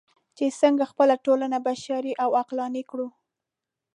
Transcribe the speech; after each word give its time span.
چې 0.35 0.45
څنګه 0.61 0.83
خپله 0.91 1.15
ټولنه 1.25 1.57
بشري 1.67 2.13
او 2.23 2.29
عقلاني 2.41 2.83
کړو. 2.89 3.07